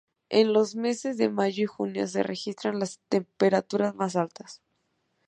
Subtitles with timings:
[0.29, 4.59] En los meses de mayo y junio, se registran las temperaturas más altas.